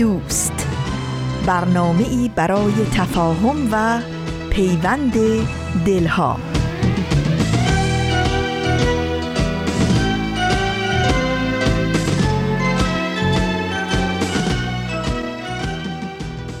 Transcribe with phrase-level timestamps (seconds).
[0.00, 0.66] دوست.
[1.46, 4.00] برنامه ای برای تفاهم و
[4.50, 5.12] پیوند
[5.86, 6.36] دلها.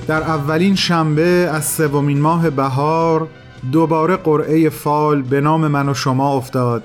[0.06, 3.28] در اولین شنبه از سومین ماه بهار
[3.72, 6.82] دوباره قرعه فال به نام من و شما افتاد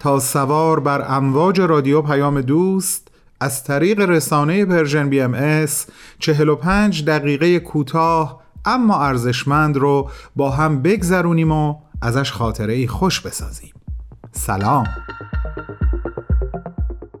[0.00, 3.09] تا سوار بر امواج رادیو پیام دوست
[3.40, 5.86] از طریق رسانه Persian BMS
[6.18, 13.72] 45 دقیقه کوتاه اما ارزشمند رو با هم بگذرونیم و ازش خاطره خوش بسازیم.
[14.32, 14.84] سلام.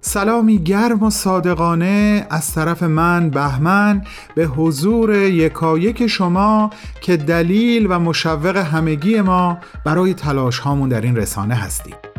[0.00, 7.98] سلامی گرم و صادقانه از طرف من بهمن به حضور یکایک شما که دلیل و
[7.98, 12.09] مشوق همگی ما برای تلاش هامون در این رسانه هستید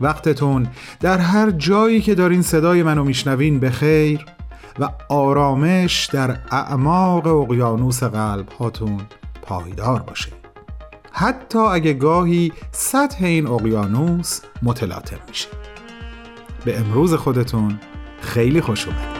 [0.00, 0.68] وقتتون.
[1.00, 4.26] در هر جایی که دارین صدای منو میشنوین به خیر
[4.78, 9.00] و آرامش در اعماق اقیانوس قلب هاتون
[9.42, 10.28] پایدار باشه.
[11.12, 15.48] حتی اگه گاهی سطح این اقیانوس متلاطم میشه.
[16.64, 17.80] به امروز خودتون
[18.20, 19.15] خیلی خوش اومدید.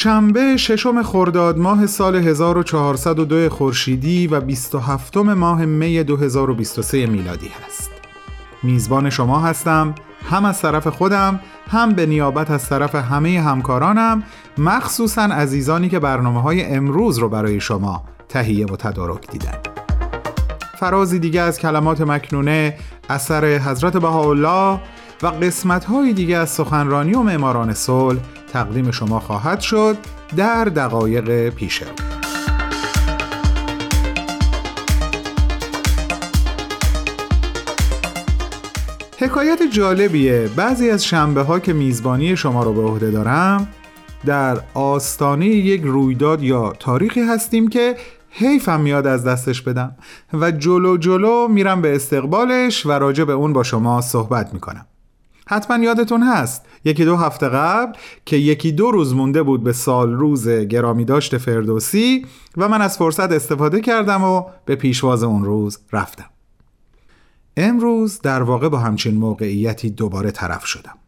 [0.00, 7.90] شنبه ششم خرداد ماه سال 1402 خورشیدی و 27 ماه می 2023 میلادی هست.
[8.62, 9.94] میزبان شما هستم
[10.30, 14.22] هم از طرف خودم هم به نیابت از طرف همه همکارانم
[14.58, 19.58] مخصوصا عزیزانی که برنامه های امروز رو برای شما تهیه و تدارک دیدن
[20.80, 22.76] فرازی دیگه از کلمات مکنونه
[23.08, 24.80] اثر حضرت بهاءالله
[25.22, 28.20] و قسمت های دیگه از سخنرانی و معماران صلح
[28.52, 29.96] تقدیم شما خواهد شد
[30.36, 31.82] در دقایق پیش.
[39.20, 40.48] حکایت جالبیه.
[40.56, 43.68] بعضی از شنبه ها که میزبانی شما رو به عهده دارم
[44.26, 47.96] در آستانه یک رویداد یا تاریخی هستیم که
[48.30, 49.96] حیفم میاد از دستش بدم
[50.32, 54.86] و جلو جلو میرم به استقبالش و راجع به اون با شما صحبت می‌کنم.
[55.50, 56.66] حتما یادتون هست.
[56.84, 57.92] یکی دو هفته قبل
[58.24, 62.26] که یکی دو روز مونده بود به سال روز گرامی داشت فردوسی
[62.56, 66.30] و من از فرصت استفاده کردم و به پیشواز اون روز رفتم.
[67.56, 70.98] امروز در واقع با همچین موقعیتی دوباره طرف شدم.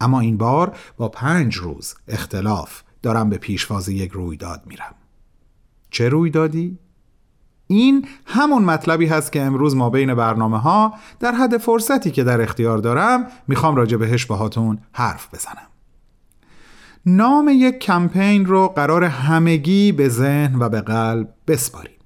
[0.00, 4.94] اما این بار با پنج روز اختلاف دارم به پیشواز یک رویداد میرم.
[5.90, 6.78] چه رویدادی؟
[7.66, 12.40] این همون مطلبی هست که امروز ما بین برنامه ها در حد فرصتی که در
[12.40, 15.66] اختیار دارم می‌خوام راجع بهش باهاتون حرف بزنم.
[17.06, 21.96] نام یک کمپین رو قرار همگی به ذهن و به قلب بسپاریم.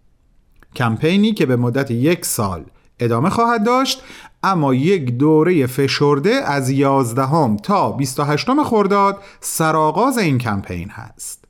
[0.76, 2.64] کمپینی که به مدت یک سال
[2.98, 4.02] ادامه خواهد داشت
[4.42, 11.44] اما یک دوره فشرده از 11 تا 28 خرداد سرآغاز این کمپین هست.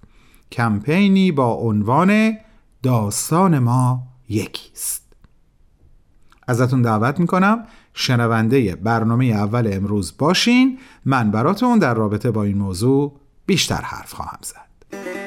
[0.53, 2.37] کمپینی با عنوان
[2.82, 5.12] داستان ما یکیست
[6.46, 10.78] ازتون دعوت می‌کنم شنونده برنامه اول امروز باشین.
[11.04, 15.19] من براتون در رابطه با این موضوع بیشتر حرف خواهم زد.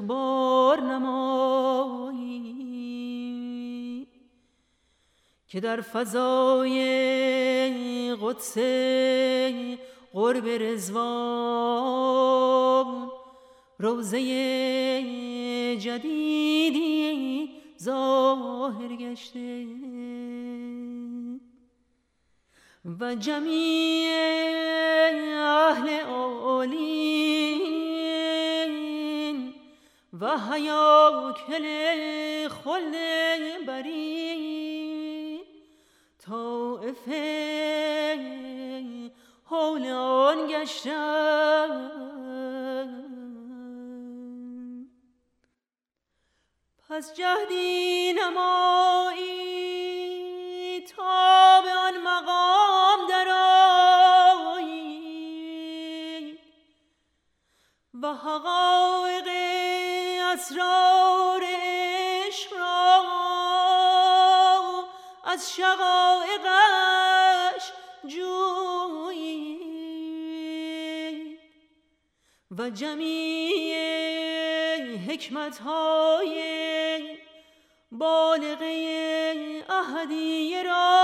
[0.00, 2.30] اخبار نمایی
[5.48, 6.76] که در فضای
[8.22, 8.58] قدس
[10.12, 11.10] قرب رزوان
[13.78, 14.20] روزه
[15.76, 17.50] جدیدی
[17.82, 19.66] ظاهر گشته.
[23.00, 24.10] و جمیع
[25.36, 27.39] اهل اولین
[30.20, 31.64] و حیاکل
[32.48, 32.94] خل
[33.66, 35.40] بری
[36.18, 37.20] طائفه
[39.44, 41.90] حول آن گشتن
[46.88, 49.30] پس جهدی نمایی
[50.80, 53.40] تا به آن مقام درایی
[58.02, 58.89] و حقایق
[60.50, 63.04] اسرار عشق را
[65.24, 66.52] از شقایقش
[68.06, 69.60] جویی
[72.50, 73.76] و جمیع
[74.96, 77.18] حکمت های
[77.92, 81.00] بالغه اهدیه را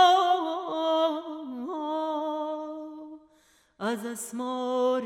[3.78, 5.02] از اسمار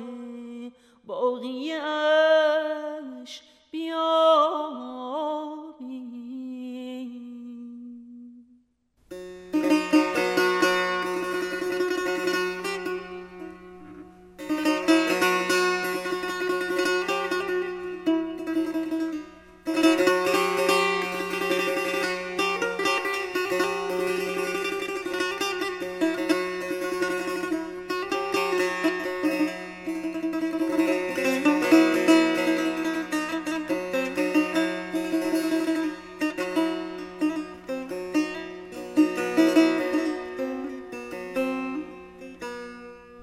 [1.04, 1.80] باقیه
[3.92, 5.39] اش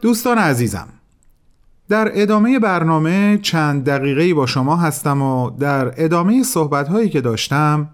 [0.07, 0.88] دوستان عزیزم
[1.89, 7.89] در ادامه برنامه چند دقیقه با شما هستم و در ادامه صحبت هایی که داشتم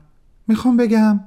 [0.47, 1.19] می‌خوام بگم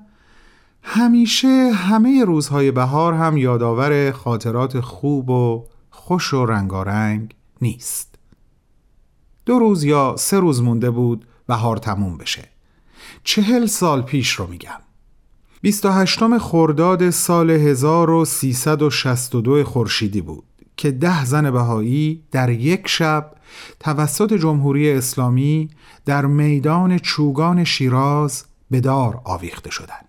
[0.82, 8.14] همیشه همه روزهای بهار هم یادآور خاطرات خوب و خوش و رنگارنگ نیست.
[9.46, 12.48] دو روز یا سه روز مونده بود بهار تموم بشه.
[13.24, 14.80] چهل سال پیش رو میگم.
[15.60, 20.44] 28 خرداد سال 1362 خورشیدی بود.
[20.76, 23.32] که ده زن بهایی در یک شب
[23.80, 25.70] توسط جمهوری اسلامی
[26.04, 30.06] در میدان چوگان شیراز به دار آویخته شدند.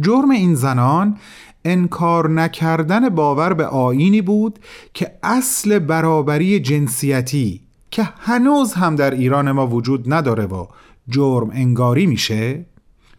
[0.00, 1.16] جرم این زنان
[1.64, 4.58] انکار نکردن باور به آینی بود
[4.94, 7.60] که اصل برابری جنسیتی
[7.90, 10.66] که هنوز هم در ایران ما وجود نداره و
[11.08, 12.64] جرم انگاری میشه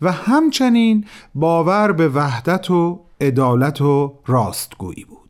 [0.02, 1.06] و همچنین
[1.36, 5.21] باور به وحدت و عدالت و راستگویی بود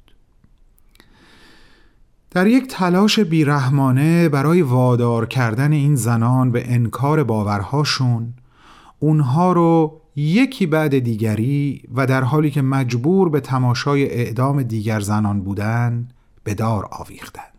[2.32, 8.34] در یک تلاش بیرحمانه برای وادار کردن این زنان به انکار باورهاشون
[9.00, 15.42] اونها رو یکی بعد دیگری و در حالی که مجبور به تماشای اعدام دیگر زنان
[15.42, 16.08] بودن
[16.44, 17.52] به دار آویختن.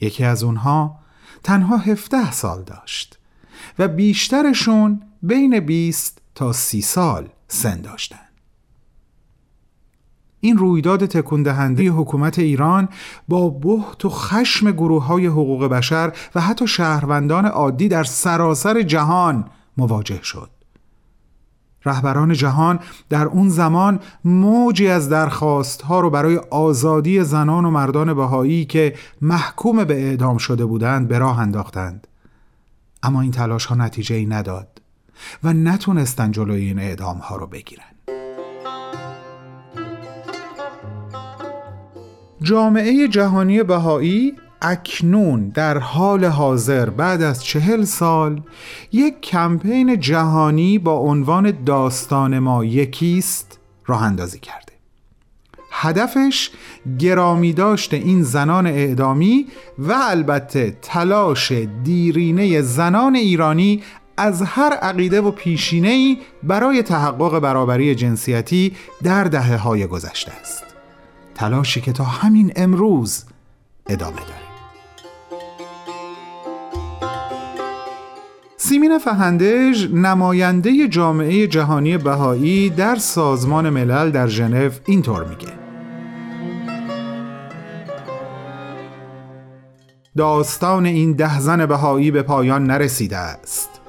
[0.00, 0.98] یکی از اونها
[1.42, 3.18] تنها 17 سال داشت
[3.78, 8.29] و بیشترشون بین 20 تا 30 سال سن داشتن.
[10.40, 12.88] این رویداد تکون دهنده حکومت ایران
[13.28, 19.44] با بحت و خشم گروه های حقوق بشر و حتی شهروندان عادی در سراسر جهان
[19.76, 20.50] مواجه شد.
[21.84, 22.78] رهبران جهان
[23.08, 28.94] در اون زمان موجی از درخواست ها رو برای آزادی زنان و مردان بهایی که
[29.20, 32.06] محکوم به اعدام شده بودند به راه انداختند.
[33.02, 34.82] اما این تلاش ها نتیجه ای نداد
[35.44, 37.89] و نتونستن جلوی این اعدام ها رو بگیرن.
[42.42, 48.42] جامعه جهانی بهایی اکنون در حال حاضر بعد از چهل سال
[48.92, 54.72] یک کمپین جهانی با عنوان داستان ما یکیست راه اندازی کرده.
[55.72, 56.50] هدفش
[56.98, 59.46] گرامی داشت این زنان اعدامی
[59.78, 61.52] و البته تلاش
[61.84, 63.82] دیرینه زنان ایرانی
[64.16, 70.69] از هر عقیده و پیشینه‌ای برای تحقق برابری جنسیتی در دهه های گذشته است.
[71.40, 73.24] تلاشی که تا همین امروز
[73.88, 74.50] ادامه داره
[78.56, 85.48] سیمین فهندج نماینده جامعه جهانی بهایی در سازمان ملل در ژنو اینطور میگه.
[90.16, 93.79] داستان این ده زن بهایی به پایان نرسیده است.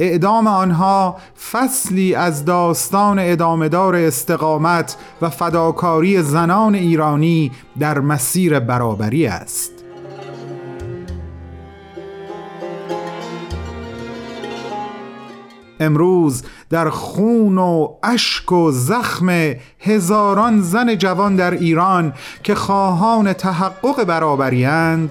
[0.00, 1.16] اعدام آنها
[1.52, 9.72] فصلی از داستان ادامهدار استقامت و فداکاری زنان ایرانی در مسیر برابری است.
[15.80, 19.28] امروز در خون و اشک و زخم
[19.80, 22.12] هزاران زن جوان در ایران
[22.42, 25.10] که خواهان تحقق برابریند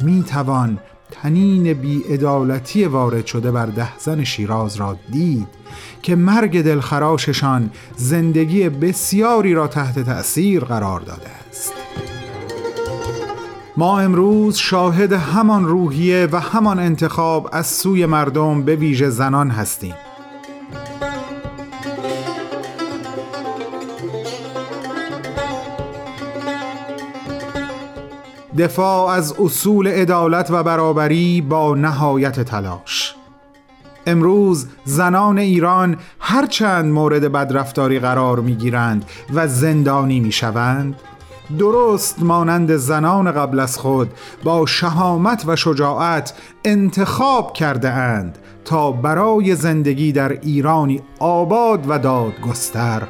[0.00, 0.78] می توان
[1.22, 5.48] تنین بیعدالتی وارد شده بر ده زن شیراز را دید
[6.02, 11.72] که مرگ دلخراششان زندگی بسیاری را تحت تأثیر قرار داده است.
[13.76, 19.94] ما امروز شاهد همان روحیه و همان انتخاب از سوی مردم به ویژه زنان هستیم.
[28.58, 33.14] دفاع از اصول عدالت و برابری با نهایت تلاش.
[34.06, 41.00] امروز زنان ایران هرچند مورد بدرفتاری قرار می‌گیرند و زندانی می‌شوند
[41.58, 44.10] درست مانند زنان قبل از خود
[44.44, 46.34] با شهامت و شجاعت
[46.64, 53.02] انتخاب کرده اند تا برای زندگی در ایرانی آباد و دادگستر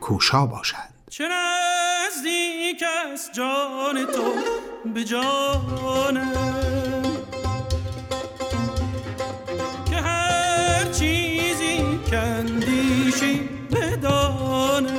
[0.00, 0.94] کوشا باشند.
[1.10, 6.32] چه نزدیک از جان تو؟ به جانم
[9.90, 11.78] که هر چیزی
[12.10, 14.92] کندیشی بدانم.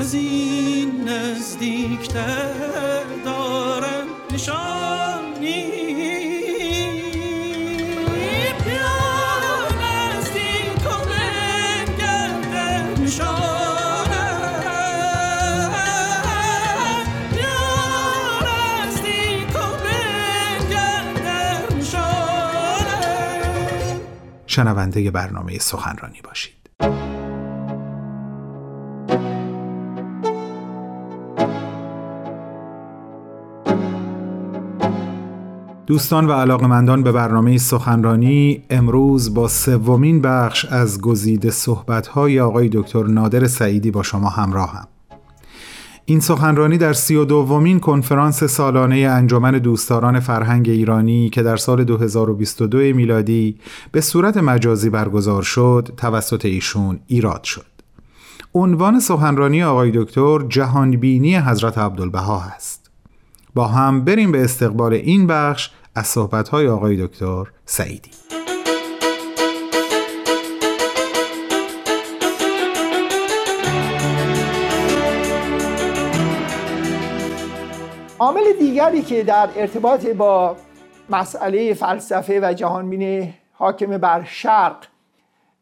[0.00, 5.89] از این نزدیکتر دارم نشانی
[24.50, 26.70] شنونده برنامه سخنرانی باشید
[35.86, 43.04] دوستان و علاقمندان به برنامه سخنرانی امروز با سومین بخش از گزیده صحبت‌های آقای دکتر
[43.04, 44.88] نادر سعیدی با شما همراهم.
[46.10, 51.84] این سخنرانی در سی و دومین کنفرانس سالانه انجمن دوستداران فرهنگ ایرانی که در سال
[51.84, 53.58] 2022 میلادی
[53.92, 57.66] به صورت مجازی برگزار شد توسط ایشون ایراد شد.
[58.54, 62.90] عنوان سخنرانی آقای دکتر جهانبینی حضرت عبدالبها است.
[63.54, 68.10] با هم بریم به استقبال این بخش از صحبت‌های آقای دکتر سعیدی.
[78.58, 80.56] دیگری که در ارتباط با
[81.10, 84.76] مسئله فلسفه و جهانبینی حاکم بر شرق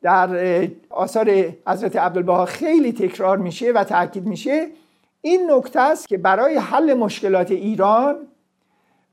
[0.03, 1.31] در آثار
[1.67, 4.67] حضرت عبدالبها خیلی تکرار میشه و تاکید میشه
[5.21, 8.17] این نکته است که برای حل مشکلات ایران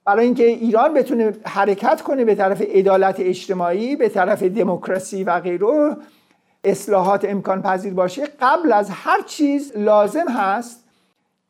[0.06, 5.98] برای اینکه ایران بتونه حرکت کنه به طرف عدالت اجتماعی به طرف دموکراسی و غیره
[6.64, 10.85] اصلاحات امکان پذیر باشه قبل از هر چیز لازم هست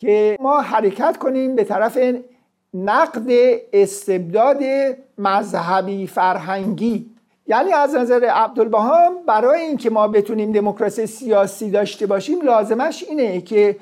[0.06, 1.98] که ما حرکت کنیم به طرف
[2.74, 3.28] نقد
[3.74, 4.58] استبداد
[5.18, 7.10] مذهبی فرهنگی.
[7.48, 13.78] یعنی از نظر عبدالبها برای اینکه ما بتونیم دموکراسی سیاسی داشته باشیم لازمش اینه که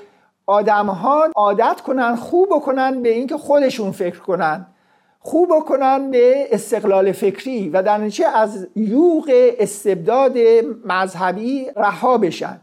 [0.45, 4.65] آدم ها عادت کنن خوب کنن به اینکه خودشون فکر کنن.
[5.19, 10.37] خوب کنن به استقلال فکری و در نتیجه از یوغ استبداد
[10.85, 12.61] مذهبی رها بشن.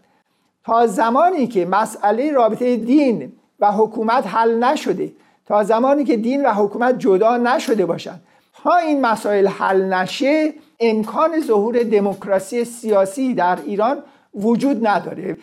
[0.65, 5.13] تا زمانی که مسئله رابطه دین و حکومت حل نشده.
[5.47, 8.23] تا زمانی که دین و حکومت جدا نشده باشند
[8.63, 13.99] تا این مسائل حل نشه امکان ظهور دموکراسی سیاسی در ایران
[14.35, 15.37] وجود نداره.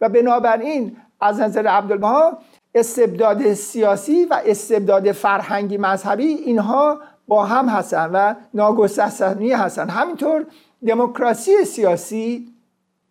[0.00, 2.38] و بنابراین از نظر عبدالبها
[2.74, 6.98] استبداد سیاسی و استبداد فرهنگی مذهبی اینها
[7.28, 9.88] با هم هستن و ناگسستنی هستن.
[9.88, 10.46] همینطور
[10.86, 12.48] دموکراسی سیاسی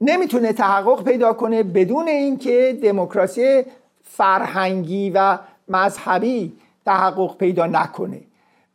[0.01, 3.63] نمی‌تونه تحقق پیدا کنه بدون اینکه دموکراسی
[4.09, 5.37] فرهنگی و
[5.67, 6.53] مذهبی
[6.85, 8.21] تحقق پیدا نکنه.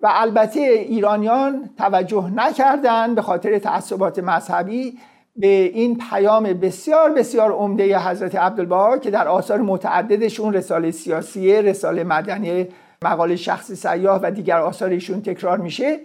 [0.01, 4.99] و البته ایرانیان توجه نکردن به خاطر تعصبات مذهبی
[5.37, 12.05] به این پیام بسیار بسیار عمده حضرت عبدالبها که در آثار متعددشون رساله سیاسی، رساله
[12.05, 12.69] مدنی،
[13.03, 16.01] مقاله شخصی سیاه و دیگر آثارشون تکرار میشه.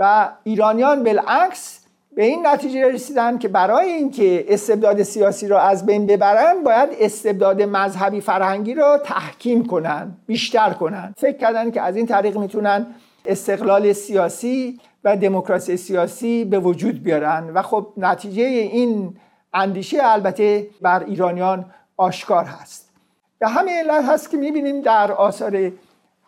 [0.00, 1.79] و ایرانیان بالعکس
[2.16, 7.62] به این نتیجه رسیدن که برای اینکه استبداد سیاسی را از بین ببرن باید استبداد
[7.62, 11.14] مذهبی فرهنگی را تحکیم کنن بیشتر کنن.
[11.16, 12.86] فکر کردن که از این طریق می‌تونن
[13.26, 17.50] استقلال سیاسی و دموکراسی سیاسی به وجود بیارن.
[17.54, 19.16] و خب نتیجه این
[19.54, 21.64] اندیشه البته بر ایرانیان
[21.96, 22.90] آشکار هست.
[23.38, 25.72] به همین علت هست که می‌بینیم در آثار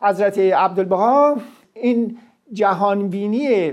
[0.01, 1.37] حضرت عبدالبها
[1.75, 2.19] این
[2.53, 3.73] جهانبینی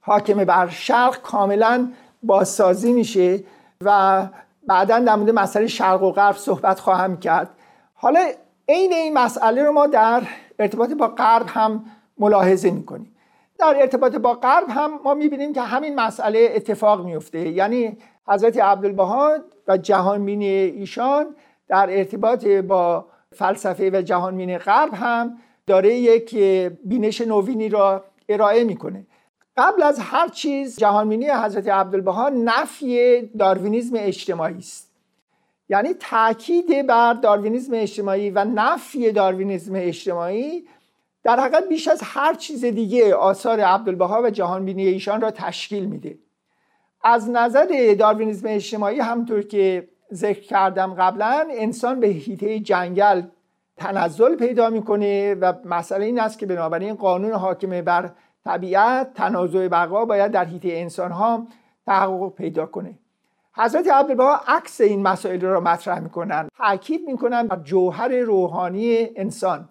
[0.00, 1.92] حاکم بر شرق کاملا
[2.22, 3.44] بازسازی میشه
[3.84, 4.26] و
[4.66, 7.50] بعدا در مورد مسئله شرق و غرب صحبت خواهم کرد.
[7.94, 8.20] حالا
[8.68, 10.22] عین این مسئله رو ما در
[10.58, 11.84] ارتباط با غرب هم
[12.18, 13.16] ملاحظه می‌کنیم.
[13.58, 17.96] در ارتباط با غرب هم ما می‌بینیم که همین مسئله اتفاق میفته یعنی
[18.28, 19.38] حضرت عبدالبها
[19.68, 21.26] و جهانبینی ایشان
[21.68, 26.36] در ارتباط با فلسفه و جهانبینی غرب هم داره یک
[26.84, 29.06] بینش نوینی را ارائه می‌کنه.
[29.56, 34.90] قبل از هر چیز جهانبینی حضرت عبدالبها نفی داروینیزم اجتماعی است.
[35.68, 40.64] یعنی تاکید بر داروینیزم اجتماعی و نفی داروینیزم اجتماعی
[41.24, 46.18] در حقیقت بیش از هر چیز دیگه آثار عبدالبها و جهانبینی ایشان را تشکیل میده.
[47.04, 53.22] از نظر داروینیزم اجتماعی همطور که ذکر کردم قبلا انسان به هیته جنگل
[53.76, 58.10] تنزل پیدا می‌کنه و مسئله این است که بنابراین قانون حاکم بر
[58.44, 61.46] طبیعت تنازع بقا باید در هیته انسان ها
[61.86, 62.98] تحقق پیدا کنه.
[63.54, 66.48] حضرت عبدالبها عکس این مسائل را مطرح می‌کنن.
[66.56, 69.68] تاکید می‌کنن بر جوهر روحانی انسان.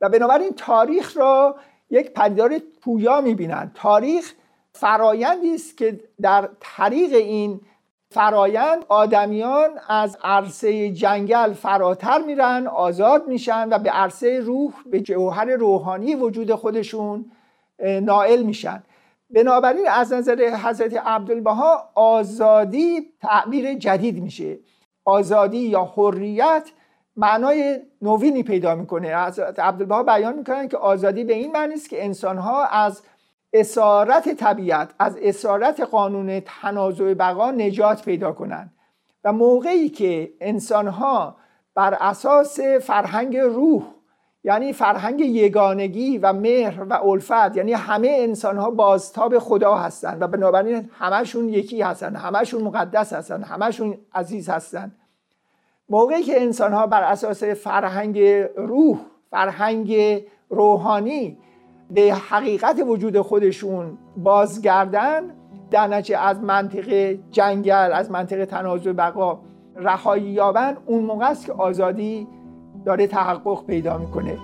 [0.00, 1.56] و بنابراین تاریخ را
[1.90, 4.34] یک پدیدار پویا می‌بینند تاریخ
[4.72, 7.60] فرایندی است که در طریق این
[8.12, 15.44] فرایند آدمیان از عرصه جنگل فراتر میرن آزاد میشن و به عرصه روح به جوهر
[15.44, 17.30] روحانی وجود خودشون
[18.02, 18.82] نائل میشن.
[19.30, 24.58] بنابراین از نظر حضرت عبدالبها آزادی تعبیر جدید میشه.
[25.04, 26.70] آزادی یا حریت
[27.16, 29.26] معنای نوینی پیدا می‌کنه.
[29.26, 33.02] حضرت عبدالبها بیان می‌کنن که آزادی به این معنی است که انسانها از
[33.52, 38.72] اسارت طبیعت از اسارت قانون تنازع بقا نجات پیدا کنند
[39.24, 41.36] و موقعی که انسانها
[41.74, 43.82] بر اساس فرهنگ روح
[44.44, 50.26] یعنی فرهنگ یگانگی و مهر و الفت یعنی همه انسان ها بازتاب خدا هستند و
[50.26, 54.96] بنابراین همشون یکی هستند همشون مقدس هستند همشون عزیز هستند.
[55.88, 58.20] موقعی که انسان ها بر اساس فرهنگ
[58.56, 58.98] روح
[59.30, 61.38] فرهنگ روحانی
[61.94, 65.22] به حقیقت وجود خودشون بازگردن
[65.70, 69.38] در نتیجه از منطقه جنگل از منطقه تنازع بقا
[69.76, 72.28] رهایی یابن اون موقع است که آزادی
[72.84, 74.38] داره تحقق پیدا می‌کنه.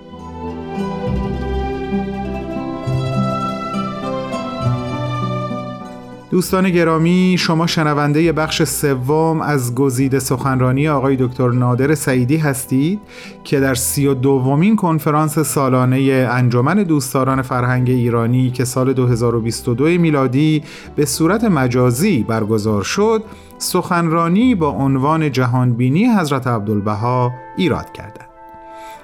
[6.31, 12.99] دوستان گرامی شما شنونده بخش سوم از گزیده سخنرانی آقای دکتر نادر سعیدی هستید
[13.43, 20.63] که در سی و دومین کنفرانس سالانه انجمن دوستداران فرهنگ ایرانی که سال 2022 میلادی
[20.95, 23.23] به صورت مجازی برگزار شد
[23.57, 28.29] سخنرانی با عنوان جهانبینی حضرت عبدالبها ایراد کردند.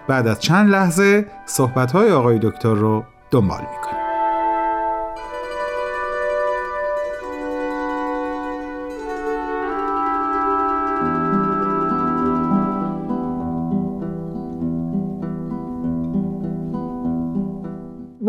[0.08, 4.05] بعد از چند لحظه صحبت‌های آقای دکتر رو دنبال می‌کنیم.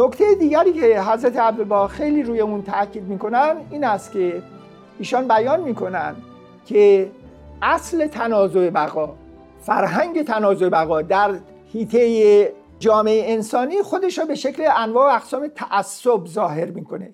[0.07, 4.43] نکته دیگری که حضرت عبدالبها خیلی روی اون تاکید می‌کنن این است که
[4.99, 6.17] ایشان بیان می‌کنن
[6.67, 7.11] که
[7.63, 9.15] اصل تنازع بقا
[9.61, 11.35] فرهنگ تنازع بقا در
[11.73, 17.13] هیته جامعه انسانی خودش را به شکل انواع و اقسام تعصب ظاهر می‌کنه.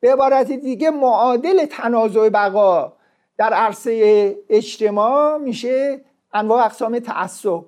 [0.00, 2.92] به عبارت دیگه معادل تنازع بقا
[3.38, 6.00] در عرصه اجتماع میشه
[6.32, 7.64] انواع اقسام تعصب.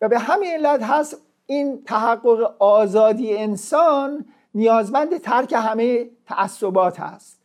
[0.00, 1.16] و به همین علت هست
[1.52, 7.40] این تحقق آزادی انسان نیازمند ترک همه تعصبات هست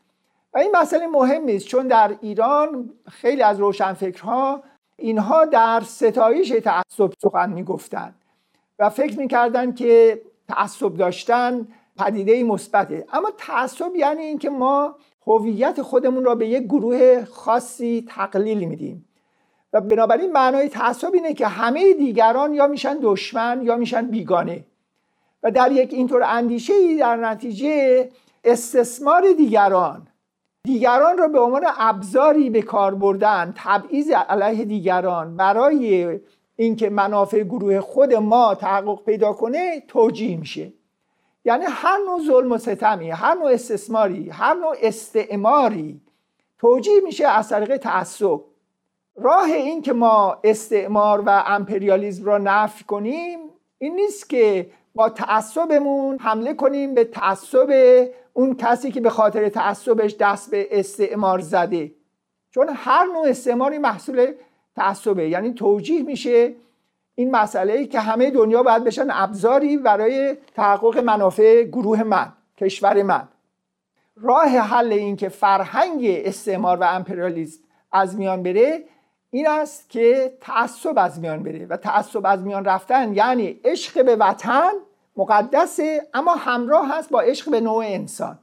[0.54, 4.64] و این مسئله مهمی است چون در ایران خیلی از روشنفکرها
[4.98, 8.16] اینها در ستایش تعصب سخن می‌گفتند
[8.80, 11.68] و فکر می‌کردند که تعصب داشتن
[11.98, 13.06] پدیده مثبته.
[13.14, 14.96] اما تعصب یعنی اینکه ما
[15.28, 19.07] هویت خودمون را به یک گروه خاصی تقلیل میدیم.
[19.80, 24.66] بنابراین معنای تعصب اینه که همه دیگران یا میشن دشمن یا میشن بیگانه.
[25.44, 28.10] و در یک اینطور اندیشه ای در نتیجه
[28.44, 30.08] استثمار دیگران
[30.64, 36.20] دیگران را به عنوان ابزاری به کار بردن تبعیض علیه دیگران برای
[36.56, 40.74] اینکه منافع گروه خود ما تحقق پیدا کنه توجیه میشه.
[41.46, 46.02] یعنی هر نوع ظلم و ستمی هر نوع استثماری هر نوع استعماری
[46.60, 48.40] توجیه میشه از طریق تعصب.
[49.18, 53.40] راه این که ما استعمار و امپریالیزم را نفی کنیم
[53.78, 57.70] این نیست که با تعصبمون حمله کنیم به تعصب
[58.34, 61.92] اون کسی که به خاطر تعصبش دست به استعمار زده.
[62.52, 64.34] چون هر نوع استعماری محصول
[64.76, 65.30] تعصبه.
[65.30, 66.54] یعنی توجیه میشه
[67.16, 73.04] این مسئله ای که همه دنیا باید بشن ابزاری برای تحقق منافع گروه من کشور
[73.04, 73.28] من.
[74.16, 78.84] راه حل این که فرهنگ استعمار و امپریالیسم از میان بره
[79.32, 84.16] این است که تعصب از میان بره و تعصب از میان رفتن یعنی عشق به
[84.16, 84.72] وطن
[85.18, 88.40] مقدسه اما همراه هست با عشق به نوع انسان.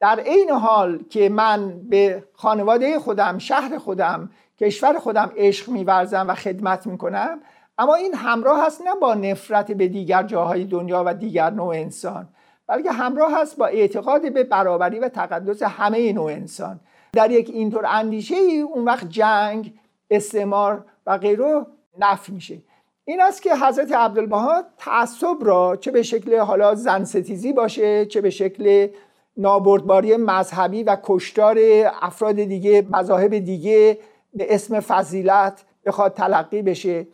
[0.00, 4.30] در عین حال که من به خانواده خودم شهر خودم
[4.60, 7.40] کشور خودم عشق میورزم و خدمت می‌کنم
[7.78, 12.28] اما این همراه هست نه با نفرت به دیگر جاهای دنیا و دیگر نوع انسان
[12.66, 16.80] بلکه همراه هست با اعتقاد به برابری و تقدس همه نوع انسان.
[17.12, 19.74] در یک اینطور اندیشه ای اون وقت جنگ
[20.10, 21.66] استعمار و غیره
[21.98, 22.62] نفی میشه.
[23.04, 28.20] این است که حضرت عبدالبها تعصب را چه به شکل حالا زن ستیزی باشه چه
[28.20, 28.88] به شکل
[29.36, 31.58] نابردباری مذهبی و کشتار
[32.02, 33.98] افراد دیگه مذاهب دیگه
[34.34, 37.06] به اسم فضیلت بخواد تلقی بشه.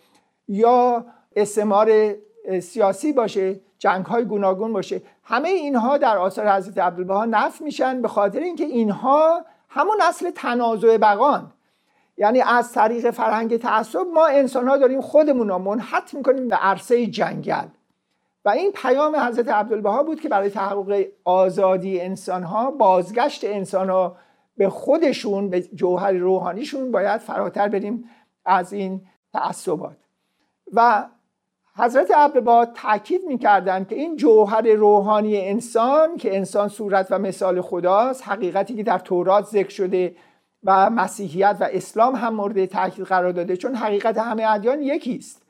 [0.49, 1.05] یا
[1.37, 2.15] استعمار
[2.63, 5.03] سیاسی باشه جنگ های گوناگون باشه.
[5.25, 10.97] همه اینها در آثار حضرت عبدالبها نف میشن به خاطر اینکه اینها همون اصل تنازع
[10.97, 11.53] بقان.
[12.21, 17.07] یعنی از طریق فرهنگ تعصب ما انسان ها داریم خودمون را منحط می‌کنیم به عرصه
[17.07, 17.67] جنگل.
[18.45, 24.17] و این پیام حضرت عبدالبها بود که برای تحقق آزادی انسان ها بازگشت انسان ها
[24.57, 28.05] به خودشون به جوهر روحانیشون باید فراتر بریم
[28.45, 29.01] از این
[29.33, 29.97] تعصبات.
[30.73, 31.07] و
[31.77, 38.29] حضرت عبدالبها تاکید می‌کردند که این جوهر روحانی انسان که انسان صورت و مثال خداست
[38.29, 40.15] حقیقتی که در تورات ذکر شده
[40.65, 45.43] و مسیحیت و اسلام هم مورد تاکید قرار داده چون حقیقت همه ادیان یکی است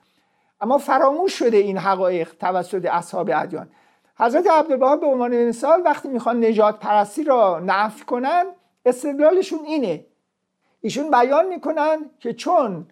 [0.61, 3.70] اما فراموش شده این حقایق توسط اصحاب ادیان.
[4.18, 8.44] حضرت عبدالبها به عنوان مثال وقتی می‌خوان نجات پرستی را نفی کنن
[8.85, 10.07] استدلالشون اینه.
[10.81, 12.87] ایشون بیان می‌کنن که چون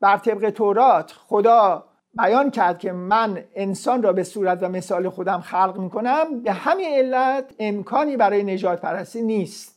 [0.00, 5.40] بر طبق تورات خدا بیان کرد که من انسان را به صورت و مثال خودم
[5.40, 9.75] خلق می‌کنم به همین علت امکانی برای نجات پرستی نیست.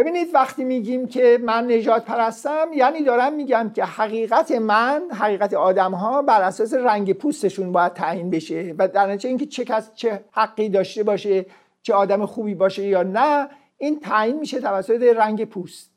[0.00, 5.94] ببینید وقتی میگیم که من نجات پرستم یعنی دارم میگم که حقیقت من حقیقت آدم
[5.94, 10.24] ها بر اساس رنگ پوستشون باید تعیین بشه و در نتیجه اینکه چه کس چه
[10.32, 11.46] حقی داشته باشه
[11.82, 15.90] چه آدم خوبی باشه یا نه این تعیین میشه توسط رنگ پوست.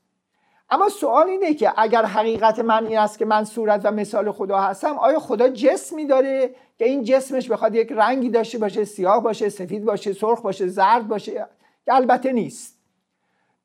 [0.69, 4.59] اما سوال اینه که اگر حقیقت من این است که من صورت و مثال خدا
[4.59, 9.49] هستم آیا خدا جسمی داره که این جسمش بخواد یک رنگی داشته باشه سیاه باشه
[9.49, 11.47] سفید باشه سرخ باشه زرد باشه؟
[11.85, 12.82] که البته نیست.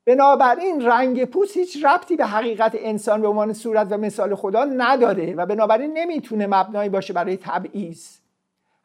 [0.09, 5.35] بنابراین رنگ پوست هیچ ربطی به حقیقت انسان به عنوان صورت و مثال خدا نداره
[5.35, 8.07] و بنابراین نمی‌تونه مبنایی باشه برای تبعیض.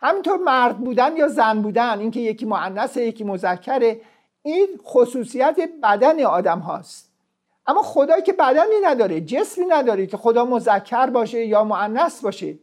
[0.00, 4.00] همینطور مرد بودن یا زن بودن اینکه یکی معنسه یکی مذکره
[4.42, 7.12] این خصوصیت بدن آدم هاست.
[7.66, 12.54] اما خدایی که بدنی نداره جسمی نداره که خدا مذکر باشه یا معنس باشه.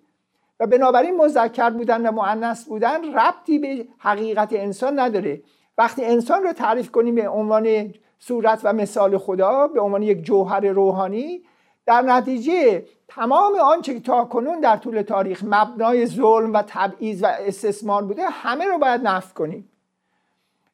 [0.59, 5.41] و بنابراین مذکر بودن و معنس بودن ربطی به حقیقت انسان نداره.
[5.77, 10.59] وقتی انسان رو تعریف کنیم به عنوان صورت و مثال خدا به عنوان یک جوهر
[10.59, 11.41] روحانی
[11.85, 17.25] در نتیجه تمام آنچه که تا کنون در طول تاریخ مبنای ظلم و تبعیض و
[17.25, 19.69] استثمار بوده همه رو باید نفت کنیم.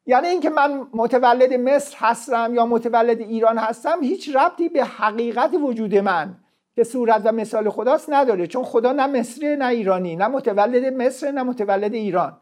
[0.06, 5.94] یعنی اینکه من متولد مصر هستم یا متولد ایران هستم هیچ ربطی به حقیقت وجود
[5.94, 6.34] من
[6.76, 11.30] که صورت و مثال خداست نداره چون خدا نه مصری نه ایرانی نه متولد مصر
[11.30, 12.36] نه متولد ایران.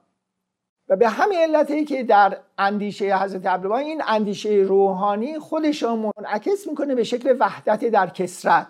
[0.88, 6.66] و به همین علتی که در اندیشه حضرت عبدالبها این اندیشه روحانی خودش را منعکس
[6.66, 8.66] می‌کنه به شکل وحدت در کسرت.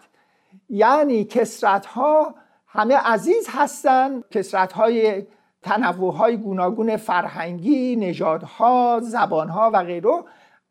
[0.68, 2.34] یعنی کسرت ها
[2.66, 5.26] همه عزیز هستند کسرت های
[5.62, 10.24] تنوع های گوناگون فرهنگی نژادها زبانها و غیره.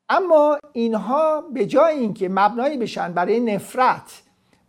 [0.10, 4.22] اما اینها به جای اینکه مبنایی بشن برای نفرت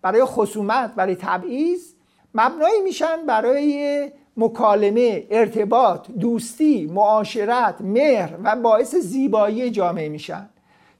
[0.03, 1.95] برای خصومت برای تبعیض
[2.35, 10.49] مبنایی میشن برای مکالمه ارتباط دوستی معاشرت مهر و باعث زیبایی جامعه میشن.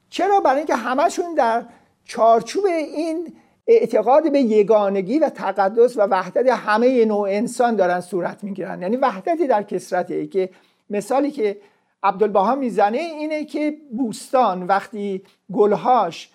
[0.09, 1.65] چرا؟ برای اینکه همشون در
[2.05, 3.33] چارچوب این
[3.67, 8.81] اعتقاد به یگانگی و تقدس و وحدت همه نوع انسان دارن صورت می‌گیرن.
[8.81, 10.49] یعنی وحدتی در کسرته که
[10.89, 11.57] مثالی که
[12.03, 15.21] عبدالبها می‌زنه اینه که بوستان وقتی
[15.53, 16.29] گلهاش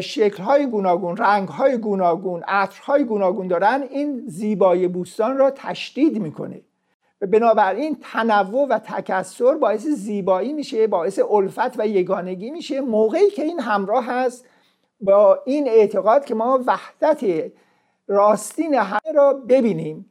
[0.00, 6.60] شکلهای گوناگون رنگهای گوناگون عطرهای گوناگون دارن این زیبایی بوستان را تشدید می‌کنه.
[7.20, 12.80] بنابراین تنوع و تکسر باعث زیبایی میشه باعث الفت و یگانگی میشه.
[12.80, 14.46] موقعی که این همراه هست
[15.00, 17.50] با این اعتقاد که ما وحدت
[18.06, 20.10] راستین همه را ببینیم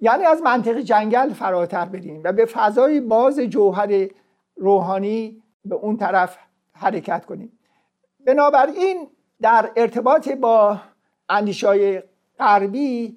[0.00, 4.06] یعنی از منطق جنگل فراتر بریم و به فضای باز جوهر
[4.56, 6.38] روحانی به اون طرف
[6.72, 7.58] حرکت کنیم.
[8.26, 9.06] بنابراین
[9.42, 10.80] در ارتباط با
[11.28, 12.02] اندیشای
[12.38, 13.16] غربی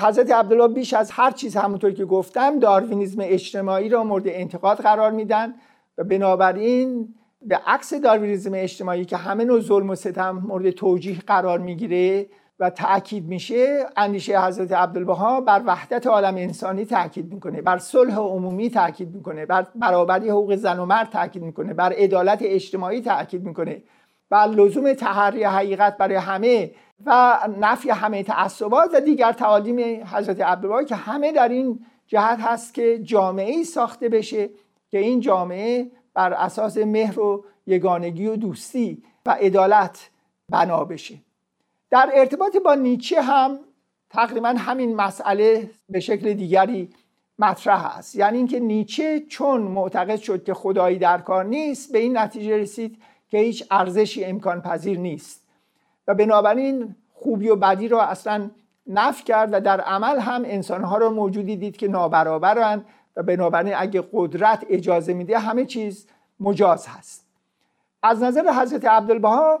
[0.00, 5.10] حضرت عبدالله بیش از هر چیز همونطور که گفتم داروینیزم اجتماعی را مورد انتقاد قرار
[5.10, 5.54] میدن
[5.98, 11.58] و بنابراین به عکس داروینیسم اجتماعی که همه نوع ظلم و ستم مورد توجیه قرار
[11.58, 12.26] می‌گیره
[12.58, 18.70] و تاکید میشه اندیشه حضرت عبدالبها بر وحدت عالم انسانی تاکید می‌کنه بر صلح عمومی
[18.70, 23.82] تاکید می‌کنه بر برابری حقوق زن و مرد تاکید می‌کنه بر عدالت اجتماعی تاکید می‌کنه.
[24.30, 26.70] بر لزوم تحری حقیقت برای همه
[27.06, 32.74] و نفی همه تعصبات و دیگر تعالیم حضرت عبدالبها که همه در این جهت هست
[32.74, 34.50] که جامعه ای ساخته بشه
[34.90, 40.10] که این جامعه بر اساس مهر و یگانگی و دوستی و عدالت
[40.48, 41.14] بنا بشه.
[41.90, 43.58] در ارتباط با نیچه هم
[44.10, 46.90] تقریبا همین مسئله به شکل دیگری
[47.38, 48.14] مطرح است.
[48.14, 52.98] یعنی اینکه نیچه چون معتقد شد که خدایی در کار نیست به این نتیجه رسید
[53.34, 55.46] که هیچ ارزشی امکان پذیر نیست.
[56.08, 58.50] و بنابراین خوبی و بدی را اصلا
[58.86, 64.04] نف کرد و در عمل هم انسانها را موجودی دید که نابرابرند و بنابراین اگه
[64.12, 66.06] قدرت اجازه میده همه چیز
[66.40, 67.26] مجاز هست.
[68.02, 69.58] از نظر حضرت عبدالبها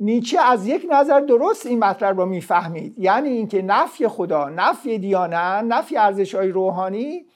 [0.00, 2.98] نیچه از یک نظر درست این مطلب را می‌فهمید.
[2.98, 7.26] یعنی اینکه نفی خدا نفی دیانه نفی ارزش های روحانی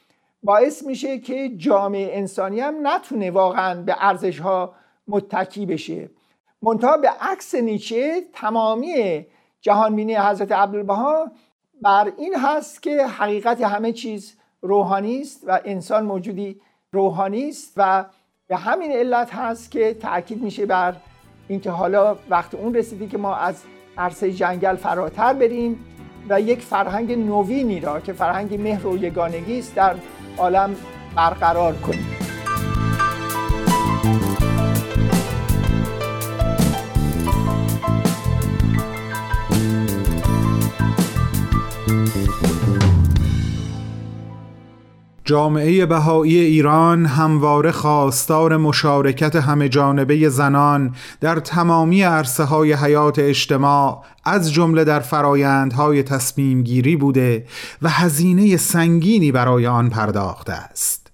[0.42, 4.74] باعث میشه که جامعه انسانی هم نتونه واقعا به ارزش ها
[5.08, 6.10] متکی بشه.
[6.62, 9.26] منتها به عکس نیچه تمامی
[9.60, 11.30] جهانبینی حضرت عبدالبها
[11.82, 16.60] بر این هست که حقیقت همه چیز روحانی است و انسان موجودی
[16.92, 18.04] روحانی است و
[18.48, 20.96] به همین علت هست که تاکید میشه بر
[21.48, 23.62] اینکه حالا وقت اون رسیدی که ما از
[23.98, 25.84] عرصه جنگل فراتر بریم
[26.28, 29.96] و یک فرهنگ نوینی را که فرهنگ مهر و یگانگی است در
[30.38, 30.76] عالم
[31.16, 32.23] برقرار کنیم.
[45.26, 54.04] جامعه بهایی ایران همواره خواستار مشارکت همه جانبه زنان در تمامی عرصه های حیات اجتماع
[54.24, 57.46] از جمله در فرایندهای تصمیم گیری بوده
[57.82, 61.10] و هزینه سنگینی برای آن پرداخته است.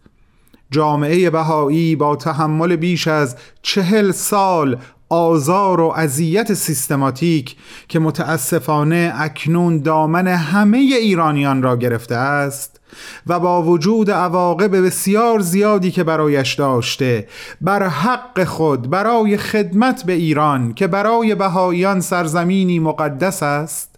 [0.70, 7.56] جامعه بهایی با تحمل بیش از چهل سال آزار و اذیت سیستماتیک
[7.88, 12.79] که متاسفانه اکنون دامن همه ایرانیان را گرفته است
[13.26, 17.28] و با وجود عواقب بسیار زیادی که برایش داشته
[17.60, 23.90] بر حق خود برای خدمت به ایران که برای بهاییان سرزمینی مقدس است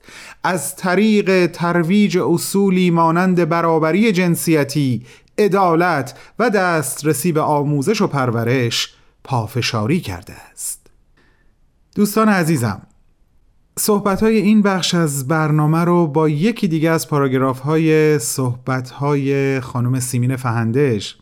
[0.45, 5.07] از طریق ترویج اصولی مانند برابری جنسیتی
[5.39, 10.87] عدالت و دسترسی به آموزش و پرورش پافشاری کرده است.
[11.95, 12.83] دوستان عزیزم
[13.79, 19.61] صحبت های این بخش از برنامه رو با یکی دیگه از پاراگراف های صحبت های
[19.61, 21.19] خانم سیمین فهندش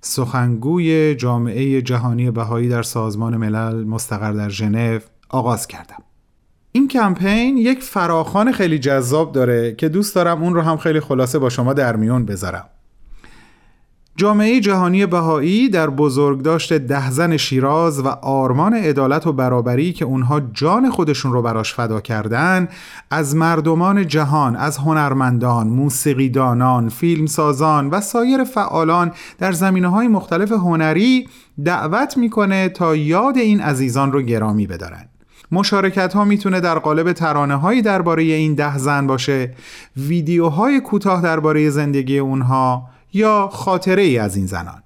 [0.00, 6.02] سخنگوی جامعه جهانی بهایی در سازمان ملل مستقر در ژنو آغاز کردم.
[6.72, 11.38] این کمپین یک فراخان خیلی جذاب داره که دوست دارم اون رو هم خیلی خلاصه
[11.38, 12.64] با شما در میون بذارم.
[14.16, 20.40] جامعه جهانی بهایی در بزرگداشت ده زن شیراز و آرمان عدالت و برابری که اونها
[20.40, 22.68] جان خودشون رو براش فدا کردن
[23.10, 31.28] از مردمان جهان از هنرمندان، موسیقیدانان، فیلمسازان و سایر فعالان در زمینه های مختلف هنری
[31.64, 35.08] دعوت می‌کنه تا یاد این عزیزان رو گرامی بدارن.
[35.52, 39.54] مشارکت ها می‌تونه در قالب ترانه هایی درباره این ده زن باشه.
[39.96, 44.82] ویدیوهای کوتاه درباره زندگی اونها یا خاطره ای از این زنان.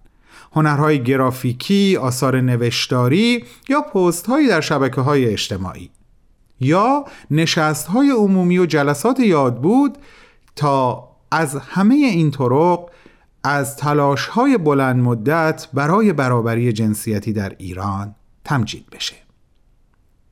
[0.53, 5.91] هنرهای گرافیکی، آثار نوشتاری یا پست هایی در شبکه های اجتماعی.
[6.61, 9.99] یا نشست های عمومی و جلسات یاد بود
[10.57, 12.91] تا از همه این طرق
[13.45, 19.17] از تلاش های بلند مدت برای برابری جنسیتی در ایران تمجید بشه.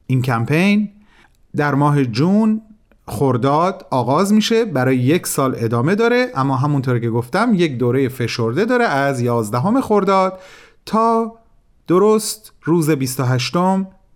[0.07, 0.91] این کمپین
[1.57, 2.63] در ماه جون
[3.09, 8.65] خرداد آغاز میشه برای یک سال ادامه داره اما همونطور که گفتم یک دوره فشرده
[8.65, 10.39] داره از 11 خرداد
[10.87, 11.39] تا
[11.87, 13.55] درست روز 28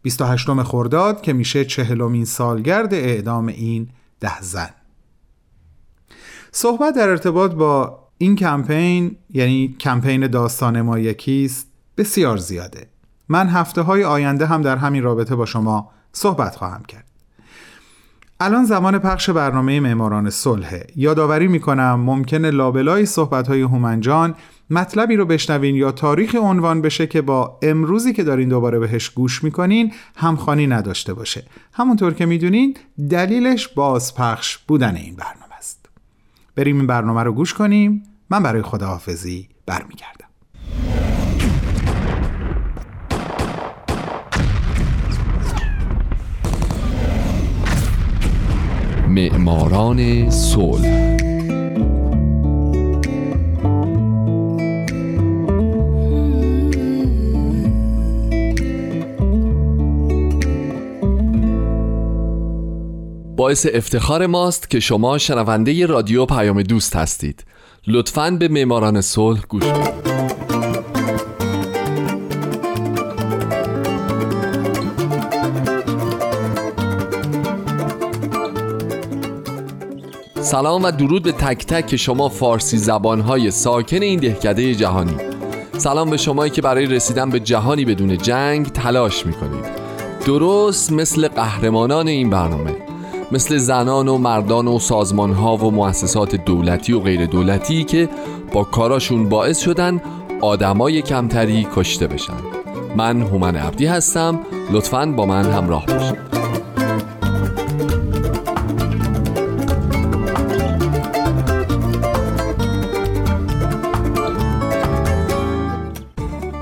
[0.03, 3.89] 28 خرداد که میشه چهلمین سالگرد اعدام این
[4.21, 4.71] ده زن.
[6.53, 12.89] صحبت در ارتباط با این کمپین یعنی کمپین داستان ما یکیست بسیار زیاده.
[13.29, 17.08] من هفته های آینده هم در همین رابطه با شما صحبت خواهم کرد.
[18.41, 24.35] الان زمان پخش برنامه معماران صلح یادآوری می‌کنم ممکنه لابلای صحبت‌های هومنجان
[24.71, 29.45] مطلبی رو بشنوین یا تاریخ عنوان بشه که با امروزی که دارین دوباره بهش گوش
[29.45, 31.45] می‌کنین همخانی نداشته باشه.
[31.73, 32.77] همونطور که می‌دونین
[33.11, 35.89] دلیلش بازپخش بودن این برنامه است.
[36.57, 38.03] بریم این برنامه رو گوش کنیم.
[38.31, 40.18] من برای خداحافظی برمیگردم.
[49.19, 51.17] معماران صلح.
[63.37, 67.45] باعث افتخار ماست که شما شنونده رادیو پیام دوست هستید.
[67.87, 70.18] لطفاً به معماران صلح گوش کنید
[80.49, 85.15] سلام و درود به تک تک شما فارسی زبانهای ساکن این دهکده جهانی.
[85.77, 89.65] سلام به شمایی که برای رسیدن به جهانی بدون جنگ تلاش می‌کنید.
[90.27, 92.77] درست مثل قهرمانان این برنامه
[93.33, 98.09] مثل زنان و مردان و سازمان ها و مؤسسات دولتی و غیر دولتی که
[98.53, 100.01] با کاراشون باعث شدن
[100.41, 102.33] آدمای کمتری کشته بشن.
[102.97, 106.38] من هومن عبدی هستم لطفاً با من همراه باشید.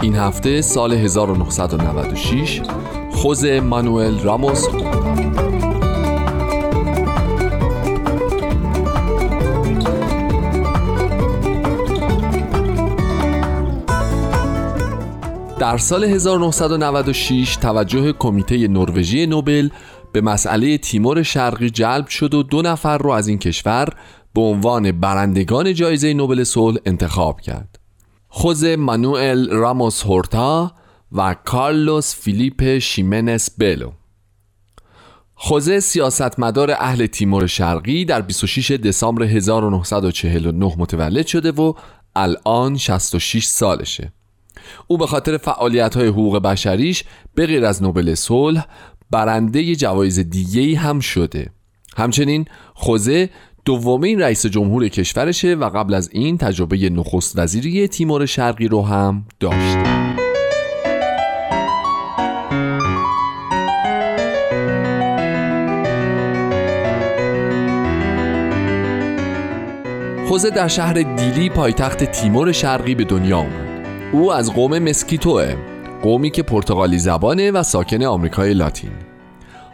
[0.07, 2.61] این هفته سال 1996
[3.11, 4.67] خوز مانوئل راموس
[15.59, 19.69] در سال 1996 توجه کمیته نروژی نوبل
[20.13, 23.89] به مسئله تیمور شرقی جلب شد و دو نفر رو از این کشور
[24.35, 27.76] به عنوان برندگان جایزه نوبل صلح انتخاب کرد.
[28.39, 30.73] خوز مانوئل راموس هورتا
[31.13, 33.93] و کارلوس فیلیپ شیمنس بلو.
[35.35, 41.73] خوزه سیاستمدار اهل تیمور شرقی در 26 دسامبر 1949 متولد شده و
[42.17, 44.13] الان 66 سالشه.
[44.87, 48.67] او به خاطر فعالیت های حقوق بشریش به از نوبل صلح
[49.11, 51.51] برنده جوایز دیگه هم شده.
[51.97, 52.45] همچنین
[52.75, 53.31] خوزه
[53.67, 59.27] دومین رئیس جمهور کشورشه و قبل از این تجربه نخست وزیری تیمور شرقی رو هم
[59.41, 59.79] داشت.
[70.29, 75.57] خوزه در شهر دیلی پایتخت تیمور شرقی به دنیا اومد او از قوم مسکیتوه
[76.03, 79.06] قومی که پرتغالی زبانه و ساکن آمریکای لاتین.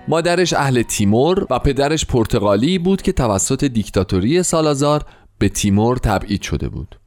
[0.09, 5.05] مادرش اهل تیمور و پدرش پرتغالی بود که توسط دیکتاتوری سالازار
[5.38, 6.99] به تیمور تبعید شده بود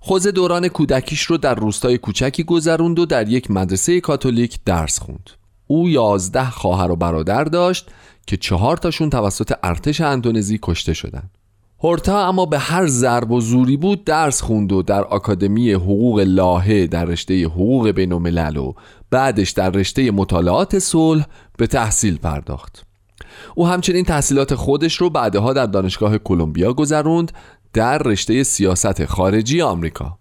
[0.00, 5.30] خوز دوران کودکیش رو در روستای کوچکی گذروند و در یک مدرسه کاتولیک درس خوند
[5.66, 7.90] او یازده خواهر و برادر داشت
[8.26, 11.37] که چهار تاشون توسط ارتش اندونزی کشته شدند.
[11.84, 16.86] هورتا اما به هر ضرب و زوری بود درس خوند و در آکادمی حقوق لاهه
[16.86, 18.72] در رشته حقوق بین الملل و
[19.10, 21.24] بعدش در رشته مطالعات صلح
[21.58, 22.86] به تحصیل پرداخت.
[23.54, 27.32] او همچنین تحصیلات خودش رو بعدها در دانشگاه کلمبیا گذروند
[27.72, 30.18] در رشته سیاست خارجی آمریکا.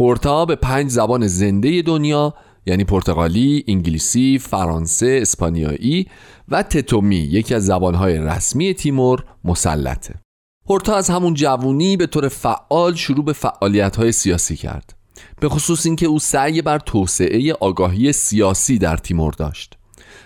[0.00, 2.34] هورتا به پنج زبان زنده دنیا
[2.66, 6.06] یعنی پرتغالی، انگلیسی، فرانسه، اسپانیایی
[6.48, 10.23] و تتومی یکی از زبانهای رسمی تیمور مسلطه.
[10.70, 14.94] هورتا از همون جوونی به طور فعال شروع به فعالیت سیاسی کرد.
[15.40, 19.74] به خصوص اینکه او سعی بر توسعه آگاهی سیاسی در تیمور داشت.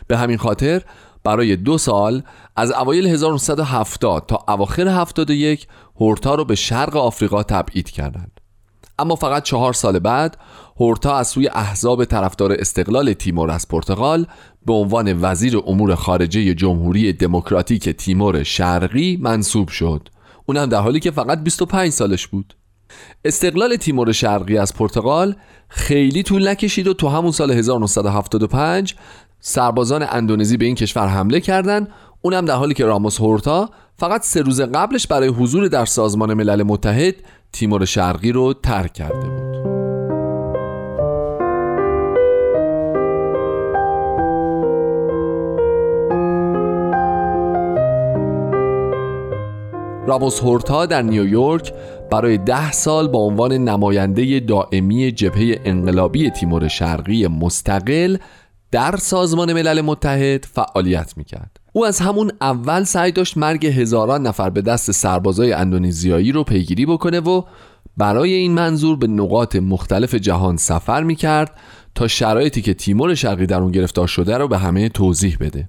[0.07, 0.83] به همین خاطر
[1.25, 2.23] برای دو سال
[2.57, 5.67] از اوایل 1970 تا اواخر 71
[6.01, 8.41] هورتا رو به شرق آفریقا تبعید کردند.
[8.99, 10.37] اما فقط چهار سال بعد
[10.81, 14.27] هورتا از سوی احزاب طرفدار استقلال تیمور از پرتغال
[14.67, 20.09] به عنوان وزیر امور خارجه جمهوری دموکراتیک تیمور شرقی منصوب شد.
[20.49, 22.55] اونم در حالی که فقط 25 سالش بود.
[23.25, 25.37] استقلال تیمور شرقی از پرتغال
[25.69, 28.95] خیلی طول نکشید و تو همون سال 1975
[29.41, 31.89] سربازان اندونزی به این کشور حمله کردند
[32.23, 36.63] اونم در حالی که راموس هورتا فقط سه روز قبلش برای حضور در سازمان ملل
[36.63, 37.15] متحد
[37.53, 39.58] تیمور شرقی رو ترک کرده بود.
[50.09, 51.73] راموس هورتا در نیویورک
[52.11, 58.17] برای ده سال با عنوان نماینده دائمی جبهه انقلابی تیمور شرقی مستقل
[58.71, 61.57] در سازمان ملل متحد فعالیت می‌کرد.
[61.73, 66.87] او از همون اول سعی داشت مرگ هزاران نفر به دست سربازای اندونزیایی رو پیگیری
[66.87, 67.43] بکنه و
[67.97, 71.59] برای این منظور به نقاط مختلف جهان سفر می‌کرد
[71.95, 75.69] تا شرایطی که تیمور شرقی در اون گرفتار شده رو به همه توضیح بده.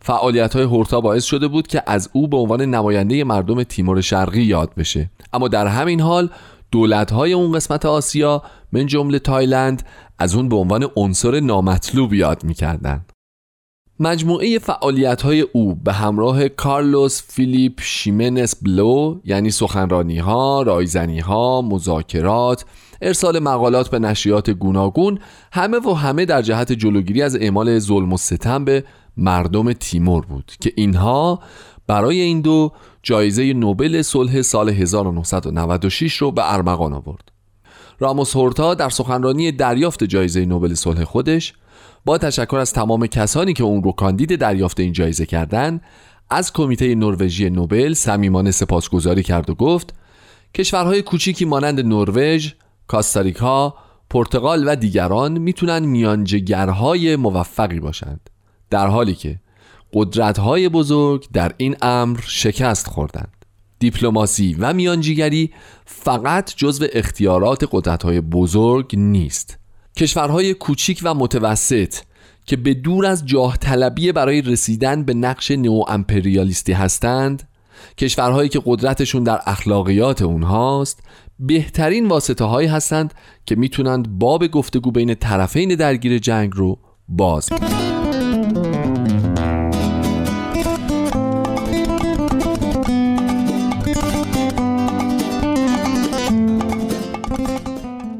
[0.00, 4.42] فعالیت های هورتا باعث شده بود که از او به عنوان نماینده مردم تیمور شرقی
[4.42, 5.10] یاد بشه.
[5.32, 6.30] اما در همین حال
[6.70, 9.82] دولت های اون قسمت آسیا من جمله تایلند
[10.18, 13.04] از اون به عنوان عنصر نامطلوب یاد می‌کردن
[14.00, 21.62] مجموعه فعالیت های او به همراه کارلوس فیلیپ شیمنس بلو یعنی سخنرانی ها، رایزنی ها،
[21.62, 22.64] مذاکرات،
[23.02, 25.18] ارسال مقالات به نشریات گوناگون
[25.52, 28.84] همه و همه در جهت جلوگیری از اعمال ظلم و ستم به
[29.16, 31.40] مردم تیمور بود که اینها
[31.86, 32.72] برای این دو
[33.02, 37.32] جایزه نوبل صلح سال 1996 رو به ارمغان آورد.
[37.98, 41.54] راموس هورتا در سخنرانی دریافت جایزه نوبل صلح خودش
[42.04, 45.80] با تشکر از تمام کسانی که اون رو کاندید دریافت این جایزه کردند
[46.30, 49.94] از کمیته نروژی نوبل صمیمانه سپاسگزاری کرد و گفت
[50.54, 52.52] کشورهای کوچیکی مانند نروژ،
[52.88, 53.74] کاستاریکا،
[54.10, 58.30] پرتغال و دیگران می‌تونن میانجگرهای موفقی باشند
[58.70, 59.40] در حالی که
[59.92, 63.32] قدرت‌های بزرگ در این امر شکست خوردند.
[63.78, 65.50] دیپلماسی و میانجیگری
[65.86, 69.58] فقط جزو اختیارات قدرت‌های بزرگ نیست.
[69.96, 71.94] کشورهای کوچیک و متوسط
[72.46, 77.48] که به دور از جاه طلبی برای رسیدن به نقش نو امپریالیستی هستند
[77.98, 81.02] کشورهایی که قدرتشون در اخلاقیات اونهاست
[81.38, 83.14] بهترین واسطه هایی هستند
[83.46, 86.78] که می‌تونند باب گفتگو بین طرفین درگیر جنگ رو
[87.08, 87.88] باز کنند.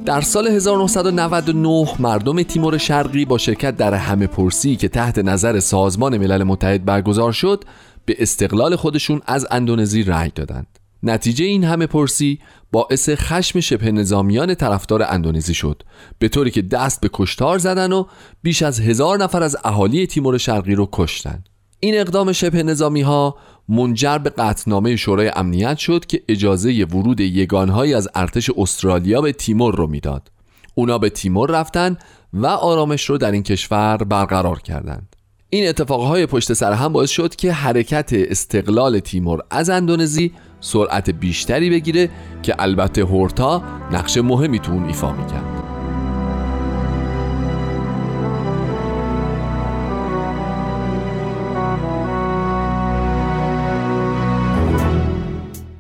[0.05, 6.19] در سال 1999 مردم تیمور شرقی با شرکت در همه پرسی که تحت نظر سازمان
[6.19, 7.65] ملل متحد برگزار شد
[8.05, 10.88] به استقلال خودشون از اندونزی رأی دادند.
[11.03, 12.39] نتیجه این همه پرسی
[12.73, 15.83] باعث خشم شبه نظامیان طرفدار اندونزی شد
[16.19, 18.05] به طوری که دست به کشتار زدن و
[18.43, 21.45] بیش از هزار نفر از اهالی تیمور شرقی رو کشتن
[21.81, 23.37] این اقدام شبه نظامی ها
[23.69, 29.77] منجر به قطنامه شورای امنیت شد که اجازه ورود یگانهایی از ارتش استرالیا به تیمور
[29.77, 30.31] رو می‌داد.
[30.75, 31.97] اونا به تیمور رفتن
[32.33, 35.17] و آرامش رو در این کشور برقرار کردند.
[35.51, 41.71] این اتفاقهای پشت سر هم باعث شد که حرکت استقلال تیمور از اندونزی سرعت بیشتری
[41.71, 42.11] بگیره
[42.43, 45.59] که البته هورتا نقش مهمی تو اون ایفا می‌کرد.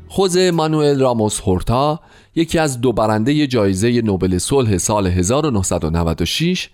[0.09, 2.01] خوزه مانوئل راموس هورتا
[2.35, 6.71] یکی از دو برنده جایزه نوبل صلح سال 1996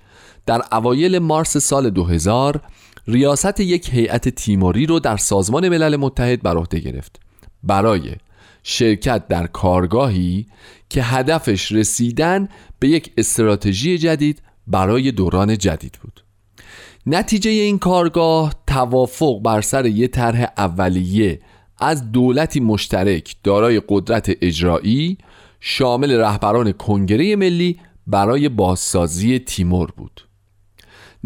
[0.46, 2.60] در اوایل مارس سال 2000
[3.08, 7.23] ریاست یک هیئت تیموری رو در سازمان ملل متحد بر عهده گرفت
[7.66, 8.12] برای
[8.62, 10.46] شرکت در کارگاهی
[10.88, 12.48] که هدفش رسیدن
[12.78, 16.24] به یک استراتژی جدید برای دوران جدید بود.
[17.06, 21.40] نتیجه این کارگاه توافق بر سر یک طرح اولیه
[21.78, 25.18] از دولتی مشترک دارای قدرت اجرایی
[25.60, 30.23] شامل رهبران کنگره ملی برای بازسازی تیمور بود.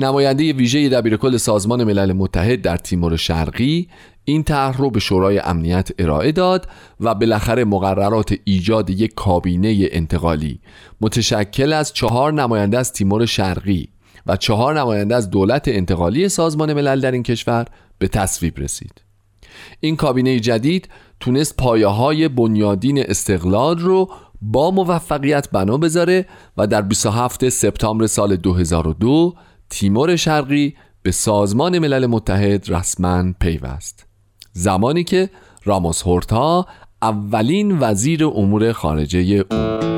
[0.01, 3.89] نماینده ویژه دبیرکل سازمان ملل متحد در تیمور شرقی
[4.25, 6.69] این طرح رو به شورای امنیت ارائه داد
[7.01, 10.61] و بالاخره مقررات ایجاد یک کابینه انتقالی.
[11.01, 13.89] متشکل از چهار نماینده از تیمور شرقی
[14.27, 17.67] و چهار نماینده از دولت انتقالی سازمان ملل در این کشور
[17.99, 19.03] به تصویب رسید.
[19.81, 20.89] این کابینه جدید
[21.21, 24.11] تونست پایه های بنیادین استقلال رو
[24.43, 26.27] با موفقیت بنا بذاره
[26.57, 29.35] و در 27 سپتامبر سال 2002
[29.71, 34.07] تیمور شرقی به سازمان ملل متحد رسما پیوست.
[34.53, 35.31] زمانی که
[35.65, 36.67] راموس هورتا
[37.03, 39.89] اولین وزیر امور خارجه او.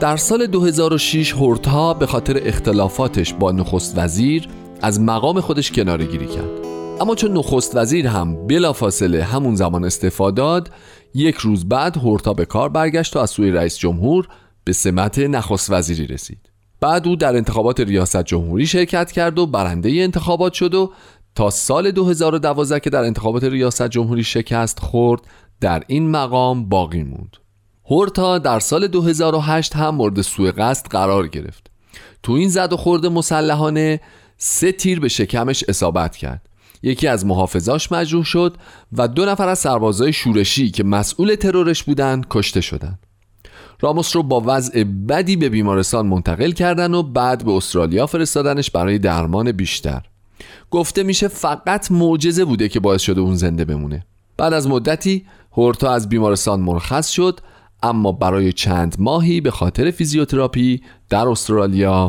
[0.00, 4.48] در سال 2006 هورتا به خاطر اختلافاتش با نخست وزیر
[4.82, 6.75] از مقام خودش کناره گیری کرد.
[7.00, 10.70] اما چون نخست وزیر هم بلافاصله همون زمان استعفا داد
[11.14, 14.28] یک روز بعد هورتا به کار برگشت و از سوی رئیس جمهور
[14.64, 16.50] به سمت نخست وزیری رسید.
[16.80, 20.92] بعد او در انتخابات ریاست جمهوری شرکت کرد و برنده انتخابات شد و
[21.34, 25.20] تا سال 2012 که در انتخابات ریاست جمهوری شکست خورد
[25.60, 27.36] در این مقام باقی موند.
[27.90, 31.70] هورتا در سال 2008 هم مورد سوء قصد قرار گرفت.
[32.22, 34.00] تو این زد و خورد مسلحانه
[34.38, 36.55] سه تیر به شکمش اصابت کرد.
[36.82, 38.56] یکی از محافظاش مجروح شد
[38.92, 42.98] و دو نفر از سربازای شورشی که مسئول ترورش بودند کشته شدند.
[43.80, 48.98] راموس رو با وضع بدی به بیمارستان منتقل کردن و بعد به استرالیا فرستادنش برای
[48.98, 50.02] درمان بیشتر.
[50.70, 54.06] گفته میشه فقط معجزه بوده که باعث شده اون زنده بمونه.
[54.36, 57.40] بعد از مدتی هورتا از بیمارستان مرخص شد
[57.82, 62.08] اما برای چند ماهی به خاطر فیزیوتراپی در استرالیا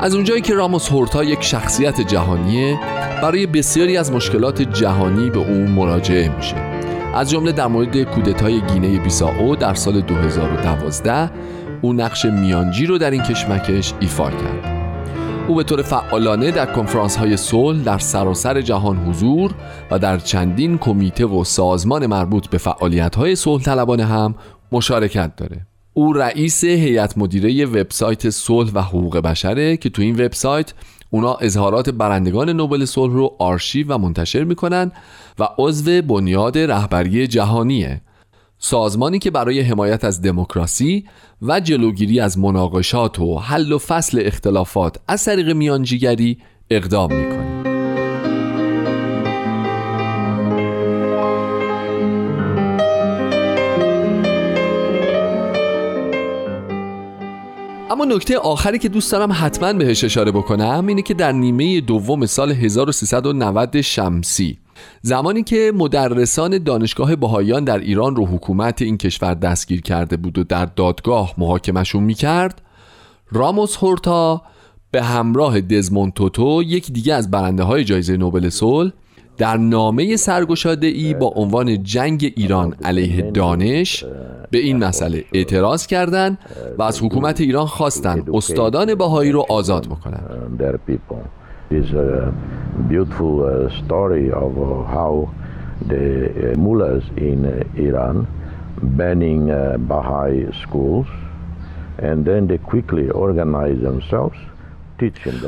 [0.00, 2.78] از اونجایی که راموس هورتا یک شخصیت جهانیه
[3.22, 6.56] برای بسیاری از مشکلات جهانی به او مراجعه میشه.
[7.14, 11.30] از جمله در مورد کودتای گینه بیساو در سال 2012
[11.82, 14.78] او نقش میانجی رو در این کشمکش ایفا کرد.
[15.48, 19.54] او به طور فعالانه در کنفرانس های صلح در سراسر جهان حضور
[19.90, 24.34] و در چندین کمیته و سازمان مربوط به فعالیت های صلح طلبانه هم
[24.72, 25.67] مشارکت داره.
[25.98, 30.72] او رئیس هیئت مدیره وبسایت صلح و حقوق بشره که تو این وبسایت
[31.10, 34.92] اونا اظهارات برندگان نوبل صلح رو آرشیو و منتشر می‌کنن
[35.38, 38.00] و عضو بنیاد رهبری جهانیه.
[38.58, 41.04] سازمانی که برای حمایت از دموکراسی
[41.42, 46.38] و جلوگیری از مناقشات و حل و فصل اختلافات از طریق میانجیگری
[46.70, 47.67] اقدام می‌کنه.
[58.00, 62.26] اما نکته آخری که دوست دارم حتما بهش اشاره بکنم اینه که در نیمه دوم
[62.26, 64.58] سال 1390 شمسی
[65.02, 70.44] زمانی که مدرسان دانشگاه بهاییان در ایران رو حکومت این کشور دستگیر کرده بود و
[70.44, 72.62] در دادگاه محاکمشون می‌کرد
[73.32, 74.42] راموس هورتا
[74.90, 78.92] به همراه دزموند توتو یک دیگه از برنده های جایزه نوبل صلح
[79.38, 84.04] در نامه سرگشاده ای با عنوان جنگ ایران علیه دانش
[84.50, 86.38] به این مسئله اعتراض کردند
[86.78, 90.60] و از حکومت ایران خواستند استادان بهایی رو آزاد بکنند.
[91.70, 92.32] This a
[92.88, 95.12] beautiful uh, story of uh, how
[95.92, 96.04] the
[96.56, 97.40] mullahs in
[97.88, 98.16] Iran
[99.00, 99.42] banning
[99.92, 101.08] Baha'i schools
[101.98, 104.38] and then they quickly organized themselves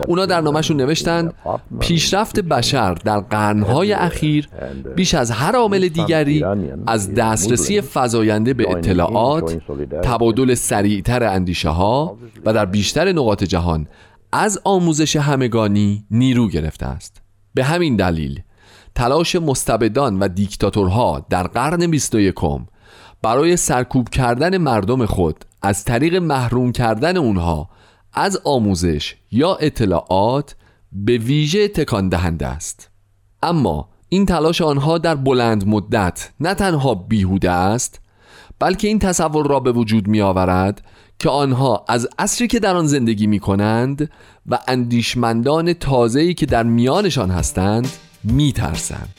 [0.09, 1.33] اونا در نامشون نوشتن
[1.81, 4.49] پیشرفت بشر در قرنهای اخیر
[4.97, 6.45] بیش از هر عامل دیگری
[6.87, 9.59] از دسترسی فزاینده به اطلاعات
[10.03, 13.87] تبادل سریعتر اندیشه ها و در بیشتر نقاط جهان
[14.33, 17.23] از آموزش همگانی نیرو گرفته است.
[17.55, 18.43] به همین دلیل
[18.95, 22.35] تلاش مستبدان و دیکتاتورها در قرن 21
[23.23, 27.69] برای سرکوب کردن مردم خود از طریق محروم کردن اونها
[28.13, 30.57] از آموزش یا اطلاعات
[30.93, 32.91] به ویژه تکان دهنده است
[33.43, 38.01] اما این تلاش آنها در بلند مدت نه تنها بیهوده است
[38.59, 40.83] بلکه این تصور را به وجود می آورد
[41.19, 44.11] که آنها از عصری که در آن زندگی می کنند
[44.47, 47.89] و اندیشمندان تازه‌ای که در میانشان هستند
[48.25, 49.15] می ترسند.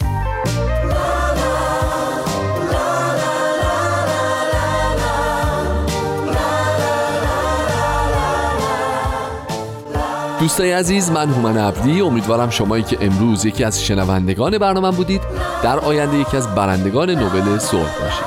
[10.41, 12.01] دوستای عزیز من هومن عبدی.
[12.01, 15.21] امیدوارم شمایی که امروز یکی از شنوندگان برنامه بودید.
[15.63, 18.25] در آینده یکی از برندگان نوبل صلح باشید.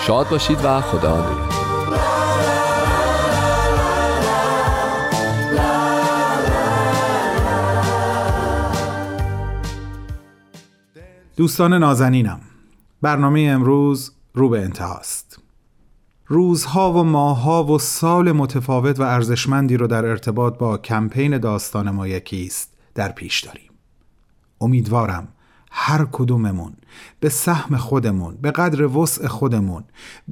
[0.00, 1.58] شاد باشید و خدا نگهدار.
[11.36, 12.40] دوستان نازنینم
[13.02, 15.27] برنامه امروز رو به انتهاست.
[16.30, 22.08] روزها و ماهها و سال متفاوت و ارزشمندی رو در ارتباط با کمپین داستان ما
[22.08, 23.70] یکیست در پیش داریم.
[24.60, 25.28] امیدوارم
[25.70, 26.72] هر کدوممون
[27.20, 29.84] به سهم خودمون به قدر وسع خودمون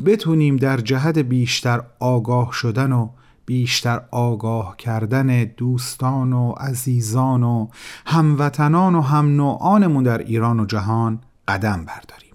[0.07, 3.09] بتونیم در جهت بیشتر آگاه شدن و
[3.47, 7.69] بیشتر آگاه کردن دوستان و عزیزان و
[8.07, 12.26] هموطنان و هم نوعانمون در ایران و جهان قدم برداریم.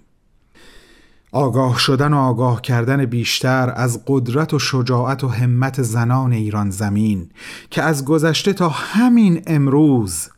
[1.32, 7.30] آگاه شدن و آگاه کردن بیشتر از قدرت و شجاعت و همت زنان ایران زمین
[7.70, 10.28] که از گذشته تا همین امروز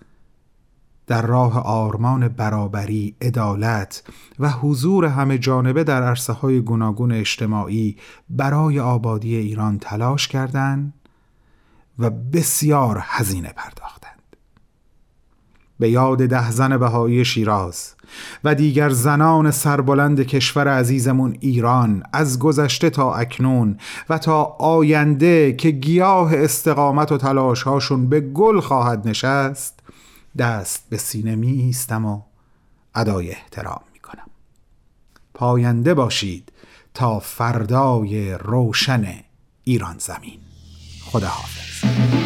[1.06, 4.02] در راه آرمان برابری، عدالت
[4.38, 7.96] و حضور همه جانبه در عرصه های گوناگون اجتماعی
[8.30, 10.94] برای آبادی ایران تلاش کردند
[11.98, 14.03] و بسیار هزینه پرداختند.
[15.78, 17.94] به یاد ده زن بهایی شیراز
[18.44, 25.70] و دیگر زنان سربلند کشور عزیزمون ایران از گذشته تا اکنون و تا آینده که
[25.70, 29.80] گیاه استقامت و تلاشهاشون به گل خواهد نشست
[30.38, 32.22] دست به سینه می ایستم و
[32.94, 34.26] ادای احترام می کنم
[35.34, 36.52] پاینده باشید
[36.94, 39.06] تا فردای روشن
[39.64, 40.38] ایران زمین.
[41.04, 42.23] خدا حافظ